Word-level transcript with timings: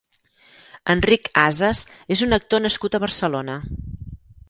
Enric 0.93 1.29
Ases 1.43 1.83
és 2.17 2.25
un 2.29 2.39
actor 2.41 2.67
nascut 2.67 3.01
a 3.01 3.05
Barcelona. 3.09 3.63